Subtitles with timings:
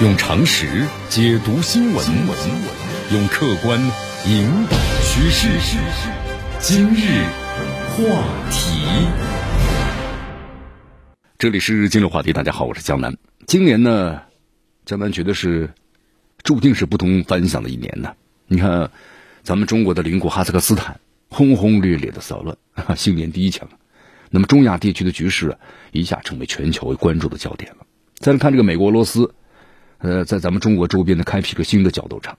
[0.00, 2.06] 用常识解读新闻，
[3.12, 3.78] 用客观
[4.26, 5.46] 引导趋势。
[6.58, 7.22] 今日
[7.90, 9.06] 话题，
[11.36, 12.32] 这里是今日话题。
[12.32, 13.14] 大家好，我是江南。
[13.46, 14.22] 今年呢，
[14.86, 15.68] 江南觉得是
[16.42, 18.14] 注定是不同凡响的一年呢。
[18.46, 18.90] 你看，
[19.42, 20.98] 咱们中国的邻国哈萨克斯坦
[21.28, 22.56] 轰轰烈烈的骚乱，
[22.96, 23.68] 新年第一枪。
[24.30, 25.58] 那么中亚地区的局势
[25.92, 27.84] 一下成为全球关注的焦点了。
[28.16, 29.34] 再来看这个美国、俄罗斯。
[30.00, 32.36] 呃，在咱们中国周边呢，开辟个新的角斗场。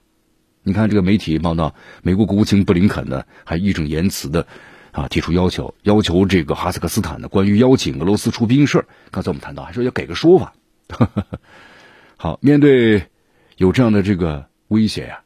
[0.64, 4.46] 你看这个媒体报道，美国国务卿布林肯呢，还义正言辞的
[4.90, 10.52] 啊提出要求，要求这个哈萨克斯坦呢，关于邀请俄罗斯出兵事儿，刚才我们谈到，还说要给个说法。
[12.16, 13.04] 好，面对
[13.56, 15.20] 有这样的这个威胁呀，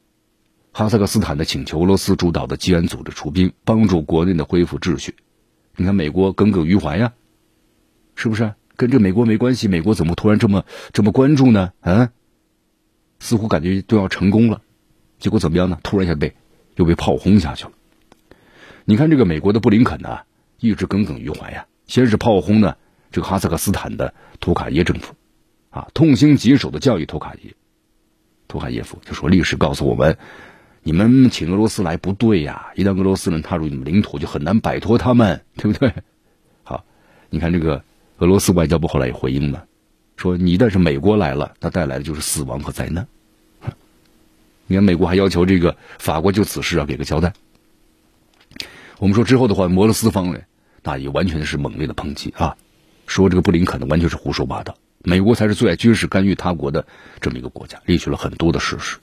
[0.73, 5.15] 哈萨克斯坦的请求俄罗斯主导的基安组织出兵，帮助国内的恢复秩序。
[5.75, 7.13] 你看美国耿耿于怀呀，
[8.15, 8.53] 是不是？
[8.77, 11.73] 跟这美国没关系，美国怎么突然这么这么关注呢？
[11.81, 12.11] 啊？
[13.27, 14.63] 似乎感觉都要成功了，
[15.19, 15.81] 结果怎么样呢？
[15.83, 16.37] 突然一下被
[16.77, 17.73] 又被炮轰下去了。
[18.85, 20.21] 你看这个美国的布林肯呢，
[20.61, 21.67] 一直耿耿于怀呀。
[21.89, 22.77] 先是炮轰呢
[23.11, 25.15] 这个哈萨克斯坦的图卡耶政府，
[25.71, 27.55] 啊，痛心疾首的教育图卡耶，
[28.47, 30.17] 图卡耶夫就说：“历史告诉我们，
[30.85, 35.93] 你们请俄罗斯来不对呀，一旦俄罗斯人踏入你们领土，就很难摆脱他们，对不对？”
[36.63, 36.85] 好，
[37.29, 37.83] 你看这个
[38.19, 39.67] 俄罗斯外交部后来也回应了。
[40.17, 43.07] 说你但是美国来了，那带来的就是死亡和灾难。
[44.67, 47.33] 你看，美国还要求这个法国就此事啊给个交代。
[48.99, 50.41] 我们说之后的话，摩罗斯方呢，
[50.83, 52.57] 那也完全是猛烈的抨击啊，
[53.07, 56.87] 说这个布林肯呢完全是胡说八道，美国才是最爱军事干预他国的
[57.21, 58.97] 这么一个国家，列举了很多的事实。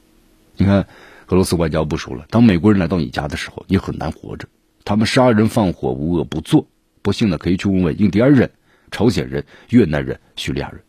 [0.57, 0.87] 你看，
[1.27, 4.47] 俄罗斯外交部说了，当美国人来到你家的时候，你很难活着，
[4.83, 6.67] 他们杀人放火无恶不作，
[7.01, 8.51] 不信呢可以去问问印第安人、
[8.91, 10.81] 朝鲜人、越南人、叙利亚人。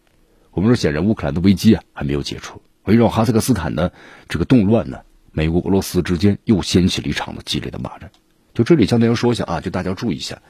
[0.50, 3.92] 我们说，显然乌克兰的危机啊还没有解除，围绕哈萨克斯坦的
[4.28, 4.98] 这个动乱呢，
[5.32, 8.10] 美国、俄罗斯之间又掀起了一场的激烈的骂战。
[8.52, 10.40] 就这里，向大家说一下啊，就大家注意一下。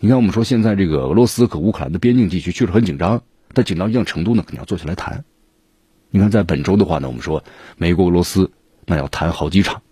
[0.00, 3.22] 你看，我们说现在这个俄罗斯和乌克兰的边境地区确实很紧张，
[3.52, 5.24] 但紧张一定程度呢，肯定要坐下来谈。
[6.10, 7.44] 你看，在本周的话呢，我们说
[7.76, 8.50] 美国、俄罗斯
[8.86, 9.82] 那要谈好几场，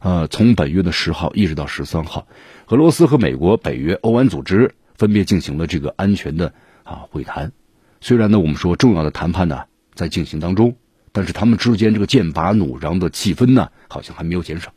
[0.00, 2.26] 呃，从本月的十号一直到十三号，
[2.68, 7.52] 俄罗斯和美国、北约、欧安组织分别进行了这个安全的啊会谈。
[8.00, 9.64] 虽然呢，我们说重要的谈判呢
[9.98, 10.76] 在进行当中，
[11.10, 14.72] 但是他们之间这个剑拔弩张的气氛呢，好像还没有减少。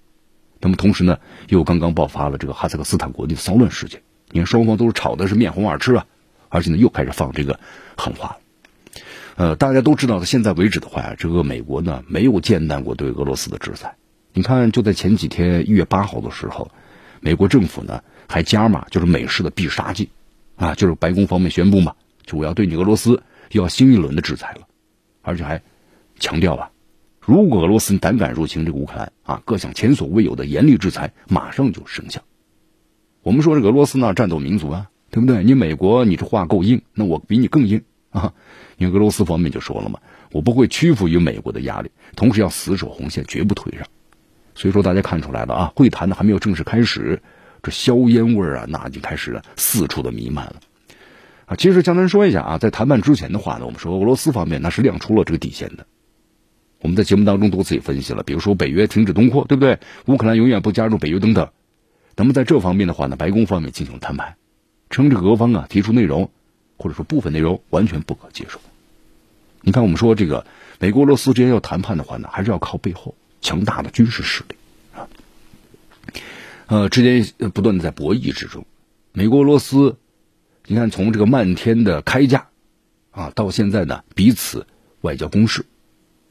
[0.59, 4.01] 那么同时呢，又刚刚爆发了这个哈萨克斯坦国内的骚乱事件。
[4.31, 6.07] 你看双方都是吵的是面红耳赤啊，
[6.49, 7.59] 而且呢又开始放这个
[7.95, 8.35] 狠话。
[9.35, 13.95] 呃，大家都知道，到现在为止的话，这个美国呢没有间断过对俄罗斯的制裁。
[14.33, 16.71] 你看，就在前几天一月八号的时候，
[17.19, 20.09] 美国政府呢还加码，就是美式的必杀技
[20.55, 21.93] 啊，就是白宫方面宣布嘛。
[22.25, 23.21] 就我要对你俄罗斯
[23.51, 24.67] 要新一轮的制裁了，
[25.21, 25.61] 而且还
[26.19, 26.71] 强调啊，
[27.19, 32.21] 如果俄罗斯胆敢入侵这个乌克兰啊，各项前所未有的严厉制裁马上就生效。
[33.23, 35.43] 我们说这俄罗斯呢，战斗民族啊，对不对？
[35.43, 38.33] 你美国你这话够硬，那我比你更硬啊！
[38.77, 39.99] 因为俄罗斯方面就说了嘛，
[40.31, 43.87] 我不会屈服于美国的压力，同时要死守红线，绝不退让。
[44.55, 47.21] 所以说大家看出来了啊，会谈呢还没有正式开始，
[47.61, 50.55] 这硝烟味啊，那已经开始了四处的弥漫了。
[51.57, 55.85] 其实江南说一下啊，在谈判之前的话呢，我们说俄罗斯方面那是亮出了这个底线的。
[56.79, 59.79] 我们在节目当中多次也分析了，比如说北约停止东扩，对不对？
[60.05, 61.49] 乌克兰永远不加入北约等等。
[62.15, 64.35] 那么在这方面的话呢，白宫方面进行谈判，
[64.89, 66.31] 称这个俄方啊提出内容
[66.77, 68.59] 或者说部分内容完全不可接受。
[69.61, 70.45] 你看，我们说这个
[70.79, 74.55] 美国俄罗斯之间要谈判的话呢，还是要靠背后强大的军事实力
[74.93, 75.07] 啊。
[76.67, 78.65] 呃，之间不断的在博弈之中，
[79.11, 79.97] 美国俄罗斯。
[80.67, 82.47] 你看，从这个漫天的开价，
[83.11, 84.67] 啊，到现在呢，彼此
[85.01, 85.65] 外交攻势，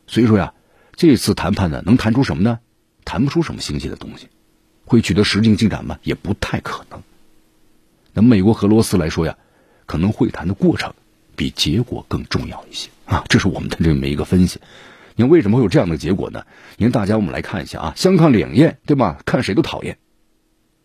[0.07, 0.55] 所以说呀，
[0.95, 2.61] 这次谈判呢，能谈出什么呢？
[3.05, 4.29] 谈不出什么新鲜的东西，
[4.85, 5.99] 会取得实际进展吗？
[6.03, 7.03] 也不太可能。
[8.13, 9.37] 那么美国和俄罗斯来说呀，
[9.87, 10.95] 可能会谈的过程
[11.37, 14.61] 比结果更重要一些啊，这是我们的这么一个分析。
[15.17, 16.45] 你看为什么会有这样的结果呢？
[16.77, 19.21] 你看大家我们来看一下啊，相看两厌，对吧？
[19.27, 19.99] 看谁都讨厌，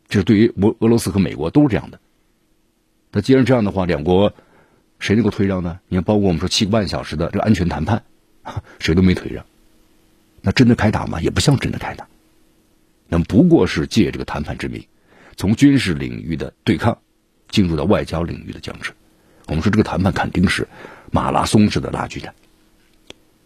[0.09, 2.00] 这是对于俄俄罗斯和美国都是这样的。
[3.15, 4.33] 那既然这样的话，两国
[5.00, 5.79] 谁能够退让呢？
[5.88, 8.03] 你看，包括我们说七个半小时的这个安全谈判，
[8.77, 9.45] 谁都没退让。
[10.41, 11.21] 那真的开打吗？
[11.21, 12.06] 也不像真的开打。
[13.07, 14.85] 那不过是借这个谈判之名，
[15.38, 16.97] 从军事领域的对抗
[17.47, 18.91] 进入到外交领域的僵持。
[19.47, 20.68] 我们说这个谈判肯定是
[21.09, 22.35] 马拉松式的拉锯战。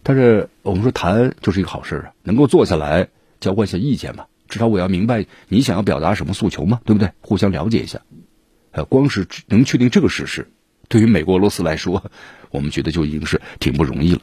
[0.02, 3.06] 但是我们说谈就是一个好事啊，能够坐下来
[3.38, 7.12] 交换一下意见嘛，至少我要明白你想要表达什么诉求嘛，对不对？
[7.20, 8.00] 互相了解一下。
[8.72, 10.48] 呃，光是能确定这个事实，
[10.88, 12.10] 对于美国、俄罗斯来说，
[12.50, 14.20] 我们觉得就已经是挺不容易了。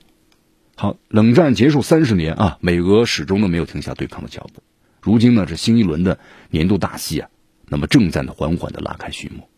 [0.75, 4.61] 好，冷战结束三十年啊，美俄始终都没有停下对抗的脚步。
[5.01, 7.29] 如今呢，这新一轮的年度大戏啊，
[7.67, 9.49] 那么正在呢缓缓的拉开序幕。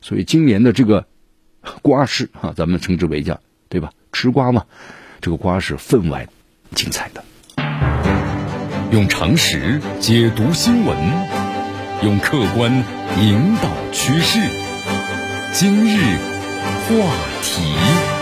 [0.00, 1.06] 所以今年的这个
[1.82, 3.92] 瓜市啊，咱们称之为叫对吧？
[4.12, 4.66] 吃瓜嘛，
[5.20, 6.28] 这个瓜是分外
[6.74, 7.24] 精彩的。
[8.92, 10.96] 用常识解读新闻，
[12.04, 12.70] 用客观
[13.18, 14.38] 引导趋势。
[15.54, 16.18] 今日
[16.86, 17.10] 话
[17.42, 18.13] 题。